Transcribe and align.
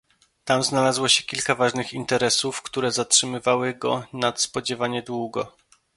"Tam 0.45 0.63
znalazło 0.63 1.07
się 1.07 1.23
kilka 1.23 1.55
ważnych 1.55 1.93
interesów, 1.93 2.61
które 2.61 2.91
zatrzymywały 2.91 3.73
go 3.73 4.03
nadspodziewanie 4.13 5.03
długo." 5.03 5.55